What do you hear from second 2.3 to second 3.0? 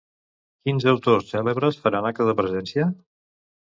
de presència?